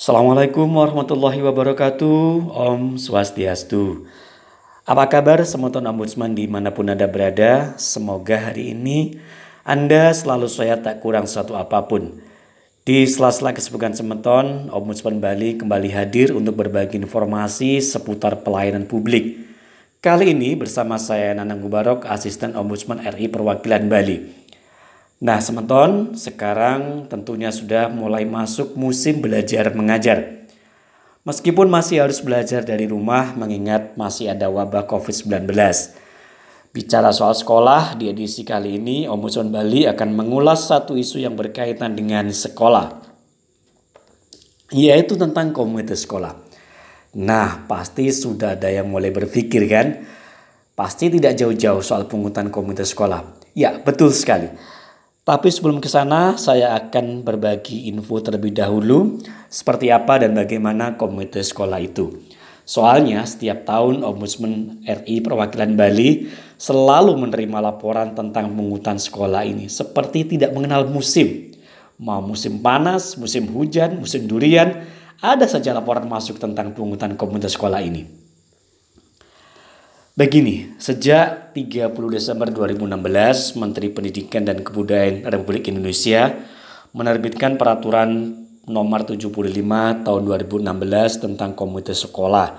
[0.00, 2.48] Assalamualaikum warahmatullahi wabarakatuh.
[2.48, 4.08] Om Swastiastu.
[4.88, 5.44] Apa kabar?
[5.44, 7.76] Semoton ombudsman di mana pun Anda berada.
[7.76, 9.20] Semoga hari ini
[9.60, 12.16] Anda selalu sehat tak kurang satu apa pun.
[12.88, 19.52] Di sela-sela kesibukan semeton Ombudsman Bali kembali hadir untuk berbagi informasi seputar pelayanan publik.
[20.00, 24.39] Kali ini bersama saya Nanang Gubarok, Asisten Ombudsman RI Perwakilan Bali
[25.20, 30.48] Nah, sementon, sekarang tentunya sudah mulai masuk musim belajar mengajar.
[31.28, 35.52] Meskipun masih harus belajar dari rumah mengingat masih ada wabah COVID-19.
[36.72, 41.92] Bicara soal sekolah, di edisi kali ini Ombudsman Bali akan mengulas satu isu yang berkaitan
[41.92, 43.04] dengan sekolah.
[44.72, 46.32] Yaitu tentang komunitas sekolah.
[47.20, 50.00] Nah, pasti sudah ada yang mulai berpikir kan?
[50.72, 53.52] Pasti tidak jauh-jauh soal pungutan komunitas sekolah.
[53.52, 54.79] Ya, betul sekali.
[55.30, 61.38] Tapi sebelum ke sana, saya akan berbagi info terlebih dahulu seperti apa dan bagaimana komite
[61.38, 62.18] sekolah itu.
[62.66, 66.26] Soalnya setiap tahun Ombudsman RI Perwakilan Bali
[66.58, 71.54] selalu menerima laporan tentang pungutan sekolah ini seperti tidak mengenal musim.
[72.02, 74.82] Mau musim panas, musim hujan, musim durian,
[75.22, 78.02] ada saja laporan masuk tentang pungutan komunitas sekolah ini.
[80.18, 86.34] Begini, sejak 30 Desember 2016, Menteri Pendidikan dan Kebudayaan Republik Indonesia
[86.90, 88.34] menerbitkan peraturan
[88.66, 89.30] nomor 75
[90.02, 90.66] tahun 2016
[91.14, 92.58] tentang komunitas sekolah.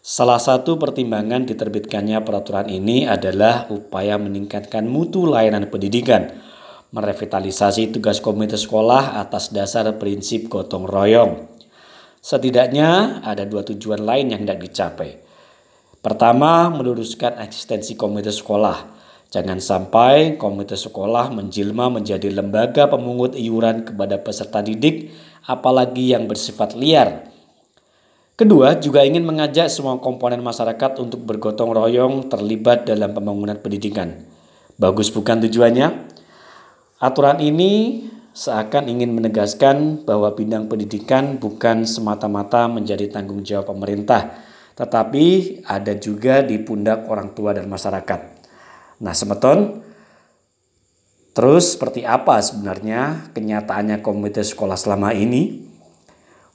[0.00, 6.32] Salah satu pertimbangan diterbitkannya peraturan ini adalah upaya meningkatkan mutu layanan pendidikan,
[6.96, 11.44] merevitalisasi tugas komunitas sekolah atas dasar prinsip gotong royong.
[12.24, 15.25] Setidaknya ada dua tujuan lain yang tidak dicapai.
[16.06, 18.94] Pertama, meluruskan eksistensi komunitas sekolah.
[19.26, 25.10] Jangan sampai komunitas sekolah menjelma menjadi lembaga pemungut iuran kepada peserta didik,
[25.50, 27.26] apalagi yang bersifat liar.
[28.38, 34.14] Kedua, juga ingin mengajak semua komponen masyarakat untuk bergotong royong terlibat dalam pembangunan pendidikan.
[34.78, 35.90] Bagus bukan tujuannya?
[37.02, 45.24] Aturan ini seakan ingin menegaskan bahwa bidang pendidikan bukan semata-mata menjadi tanggung jawab pemerintah, tetapi
[45.64, 48.20] ada juga di pundak orang tua dan masyarakat.
[49.00, 49.80] Nah, semeton,
[51.32, 55.64] terus seperti apa sebenarnya kenyataannya komunitas sekolah selama ini?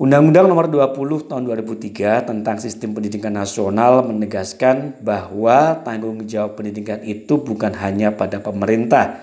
[0.00, 7.36] Undang-Undang Nomor 20 Tahun 2003 tentang Sistem Pendidikan Nasional menegaskan bahwa tanggung jawab pendidikan itu
[7.36, 9.20] bukan hanya pada pemerintah.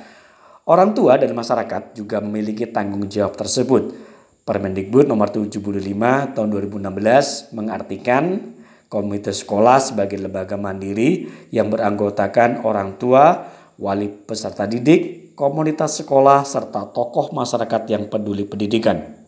[0.69, 3.93] Orang tua dan masyarakat juga memiliki tanggung jawab tersebut.
[4.45, 5.57] Permendikbud Nomor 75
[6.37, 8.56] Tahun 2016 mengartikan
[8.87, 16.87] Komite sekolah sebagai lembaga mandiri yang beranggotakan orang tua, wali peserta didik, komunitas sekolah, serta
[16.95, 19.27] tokoh masyarakat yang peduli pendidikan.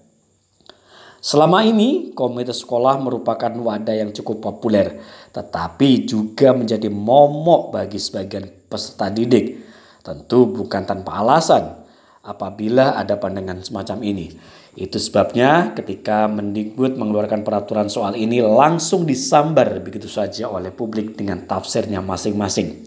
[1.20, 5.04] Selama ini, komunitas sekolah merupakan wadah yang cukup populer,
[5.36, 9.60] tetapi juga menjadi momok bagi sebagian peserta didik.
[10.00, 11.84] Tentu bukan tanpa alasan
[12.24, 14.32] apabila ada pandangan semacam ini.
[14.78, 21.42] Itu sebabnya ketika Mendikbud mengeluarkan peraturan soal ini langsung disambar begitu saja oleh publik dengan
[21.50, 22.86] tafsirnya masing-masing.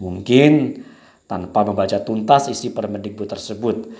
[0.00, 0.80] Mungkin
[1.28, 3.92] tanpa membaca tuntas isi Permendikbud tersebut.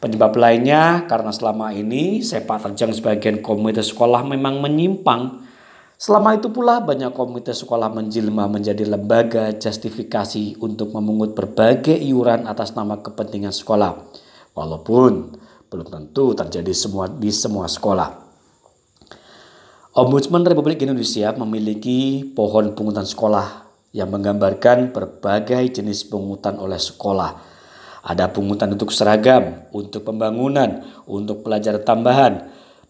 [0.00, 5.44] Penyebab lainnya karena selama ini sepak terjang sebagian komunitas sekolah memang menyimpang.
[5.94, 12.74] Selama itu pula banyak komunitas sekolah menjelma menjadi lembaga justifikasi untuk memungut berbagai iuran atas
[12.74, 13.96] nama kepentingan sekolah.
[14.52, 15.38] Walaupun
[15.74, 18.22] belum tentu terjadi semua di semua sekolah.
[19.98, 27.54] Ombudsman Republik Indonesia memiliki pohon pungutan sekolah yang menggambarkan berbagai jenis pungutan oleh sekolah.
[28.06, 32.32] Ada pungutan untuk seragam, untuk pembangunan, untuk pelajaran tambahan,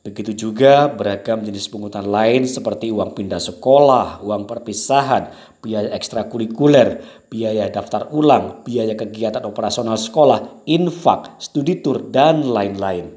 [0.05, 5.33] Begitu juga beragam jenis pungutan lain seperti uang pindah sekolah, uang perpisahan,
[5.65, 7.01] biaya ekstrakurikuler,
[7.33, 13.17] biaya daftar ulang, biaya kegiatan operasional sekolah, infak, studi tur, dan lain-lain.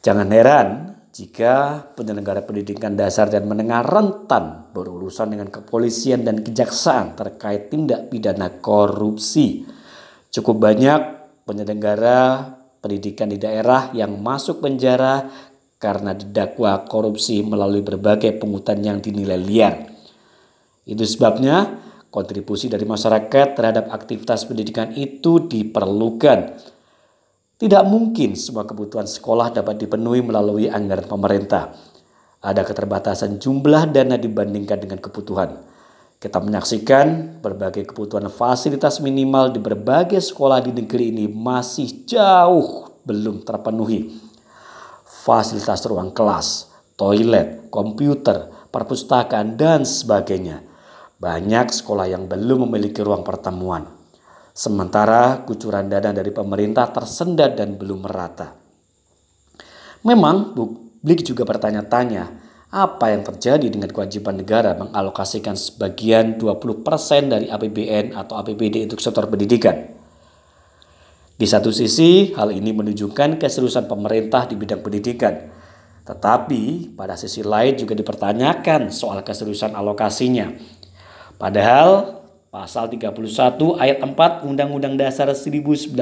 [0.00, 0.68] Jangan heran
[1.12, 8.48] jika penyelenggara pendidikan dasar dan menengah rentan berurusan dengan kepolisian dan kejaksaan terkait tindak pidana
[8.56, 9.68] korupsi.
[10.32, 11.00] Cukup banyak
[11.44, 15.30] penyelenggara pendidikan di daerah yang masuk penjara
[15.78, 19.74] karena didakwa korupsi melalui berbagai pungutan yang dinilai liar.
[20.82, 21.78] Itu sebabnya
[22.10, 26.58] kontribusi dari masyarakat terhadap aktivitas pendidikan itu diperlukan.
[27.62, 31.70] Tidak mungkin semua kebutuhan sekolah dapat dipenuhi melalui anggaran pemerintah.
[32.42, 35.71] Ada keterbatasan jumlah dana dibandingkan dengan kebutuhan.
[36.22, 43.42] Kita menyaksikan berbagai kebutuhan fasilitas minimal di berbagai sekolah di negeri ini masih jauh belum
[43.42, 44.30] terpenuhi.
[45.22, 46.66] fasilitas ruang kelas,
[46.98, 50.66] toilet, komputer, perpustakaan, dan sebagainya.
[51.22, 53.86] Banyak sekolah yang belum memiliki ruang pertemuan.
[54.50, 58.50] Sementara kucuran dana dari pemerintah tersendat dan belum merata.
[60.02, 62.41] Memang publik juga bertanya-tanya,
[62.72, 66.80] apa yang terjadi dengan kewajiban negara mengalokasikan sebagian 20%
[67.28, 69.92] dari APBN atau APBD untuk sektor pendidikan?
[71.36, 75.52] Di satu sisi, hal ini menunjukkan keseriusan pemerintah di bidang pendidikan.
[76.08, 80.56] Tetapi, pada sisi lain juga dipertanyakan soal keseriusan alokasinya.
[81.36, 85.92] Padahal, pasal 31 ayat 4 Undang-Undang Dasar 1945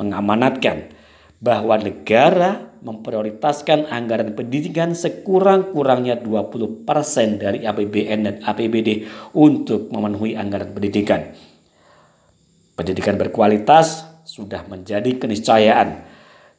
[0.00, 0.76] mengamanatkan
[1.42, 6.84] bahwa negara memprioritaskan anggaran pendidikan sekurang-kurangnya 20%
[7.40, 11.32] dari APBN dan APBD untuk memenuhi anggaran pendidikan.
[12.76, 16.04] Pendidikan berkualitas sudah menjadi keniscayaan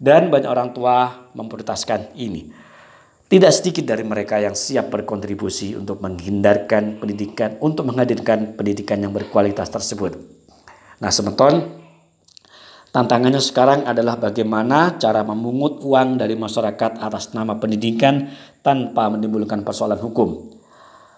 [0.02, 2.66] dan banyak orang tua memprioritaskan ini.
[3.26, 9.66] Tidak sedikit dari mereka yang siap berkontribusi untuk menghindarkan pendidikan, untuk menghadirkan pendidikan yang berkualitas
[9.74, 10.14] tersebut.
[11.02, 11.85] Nah, semeton,
[12.96, 18.32] tantangannya sekarang adalah bagaimana cara memungut uang dari masyarakat atas nama pendidikan
[18.64, 20.56] tanpa menimbulkan persoalan hukum.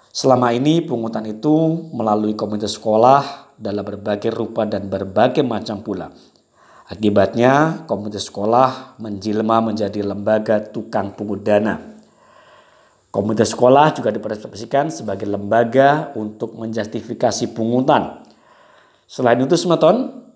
[0.10, 6.10] Selama ini pungutan itu melalui komite sekolah dalam berbagai rupa dan berbagai macam pula.
[6.90, 11.78] Akibatnya, komunitas sekolah menjelma menjadi lembaga tukang pungut dana.
[13.14, 18.26] Komunitas sekolah juga dipersepsikan sebagai lembaga untuk menjustifikasi pungutan.
[19.06, 20.27] Selain itu, semeton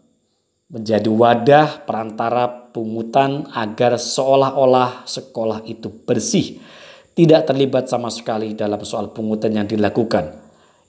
[0.72, 6.64] menjadi wadah perantara pungutan agar seolah-olah sekolah itu bersih,
[7.12, 10.42] tidak terlibat sama sekali dalam soal pungutan yang dilakukan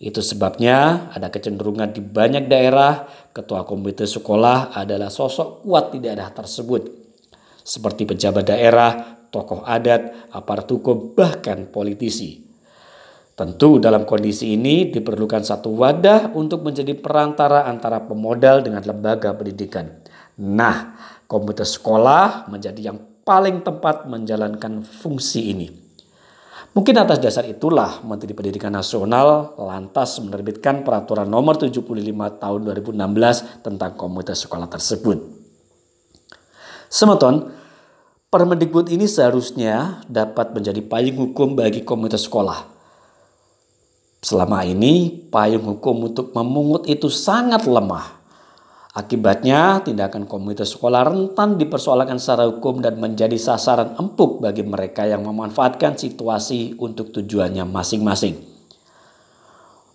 [0.02, 6.26] itu sebabnya ada kecenderungan di banyak daerah ketua komite sekolah adalah sosok kuat di daerah
[6.34, 6.90] tersebut.
[7.62, 12.43] Seperti pejabat daerah, tokoh adat, aparat hukum, bahkan politisi.
[13.32, 19.88] Tentu dalam kondisi ini diperlukan satu wadah untuk menjadi perantara antara pemodal dengan lembaga pendidikan.
[20.37, 25.69] Nah, komite sekolah menjadi yang paling tepat menjalankan fungsi ini.
[26.73, 31.84] Mungkin atas dasar itulah Menteri Pendidikan Nasional lantas menerbitkan peraturan nomor 75
[32.40, 35.20] tahun 2016 tentang komunitas sekolah tersebut.
[36.88, 37.52] Semeton,
[38.32, 42.71] Permendikbud ini seharusnya dapat menjadi payung hukum bagi komunitas sekolah.
[44.22, 48.22] Selama ini, payung hukum untuk memungut itu sangat lemah
[48.92, 55.24] Akibatnya, tindakan komunitas sekolah rentan dipersoalkan secara hukum dan menjadi sasaran empuk bagi mereka yang
[55.24, 58.36] memanfaatkan situasi untuk tujuannya masing-masing.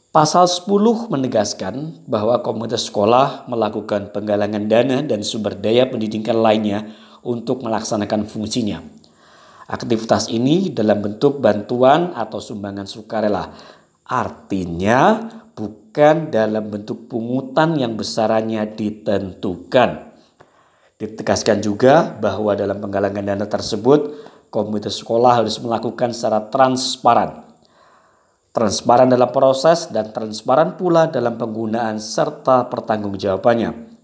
[0.09, 6.89] Pasal 10 menegaskan bahwa komunitas sekolah melakukan penggalangan dana dan sumber daya pendidikan lainnya
[7.21, 8.81] untuk melaksanakan fungsinya.
[9.69, 13.53] Aktivitas ini dalam bentuk bantuan atau sumbangan sukarela.
[14.07, 15.19] Artinya
[15.51, 20.15] bukan dalam bentuk pungutan yang besarannya ditentukan.
[20.97, 24.15] Ditegaskan juga bahwa dalam penggalangan dana tersebut,
[24.47, 27.45] komunitas sekolah harus melakukan secara transparan.
[28.55, 33.99] Transparan dalam proses dan transparan pula dalam penggunaan serta pertanggungjawabannya.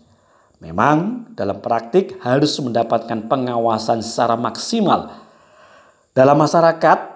[0.62, 5.10] Memang dalam praktik harus mendapatkan pengawasan secara maksimal.
[6.14, 7.13] Dalam masyarakat,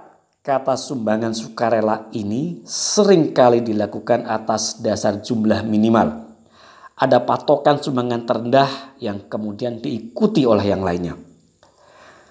[0.47, 6.23] Kata sumbangan sukarela ini sering kali dilakukan atas dasar jumlah minimal.
[6.95, 11.19] Ada patokan sumbangan terendah yang kemudian diikuti oleh yang lainnya.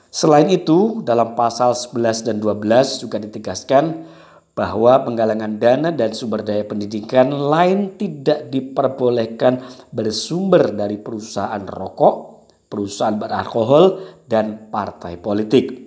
[0.09, 4.09] Selain itu, dalam pasal 11 dan 12 juga ditegaskan
[4.57, 9.61] bahwa penggalangan dana dan sumber daya pendidikan lain tidak diperbolehkan
[9.93, 15.85] bersumber dari perusahaan rokok, perusahaan beralkohol, dan partai politik.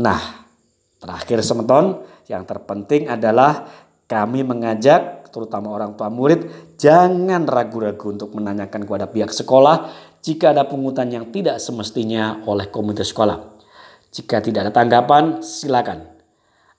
[0.00, 0.39] Nah,
[1.00, 3.64] Terakhir semeton, yang terpenting adalah
[4.04, 9.88] kami mengajak terutama orang tua murid jangan ragu-ragu untuk menanyakan kepada pihak sekolah
[10.20, 13.38] jika ada pungutan yang tidak semestinya oleh komunitas sekolah.
[14.10, 16.04] Jika tidak ada tanggapan, silakan.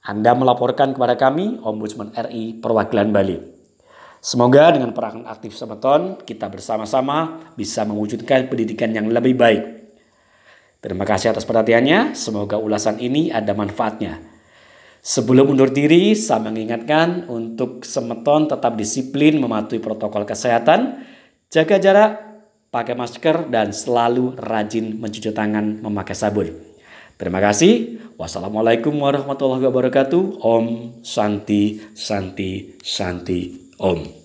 [0.04, 3.38] Anda melaporkan kepada kami, Ombudsman RI Perwakilan Bali.
[4.22, 9.80] Semoga dengan peran aktif semeton, kita bersama-sama bisa mewujudkan pendidikan yang lebih baik
[10.81, 12.17] Terima kasih atas perhatiannya.
[12.17, 14.17] Semoga ulasan ini ada manfaatnya.
[15.01, 21.01] Sebelum undur diri, saya mengingatkan untuk semeton tetap disiplin mematuhi protokol kesehatan,
[21.50, 22.11] jaga jarak,
[22.69, 26.53] pakai masker, dan selalu rajin mencuci tangan memakai sabun.
[27.17, 28.01] Terima kasih.
[28.17, 30.41] Wassalamualaikum warahmatullahi wabarakatuh.
[30.41, 30.65] Om
[31.01, 34.21] Santi Santi Santi Om.